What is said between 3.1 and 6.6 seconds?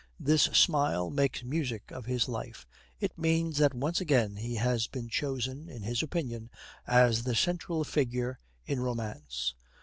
means that once again he has been chosen, in his opinion,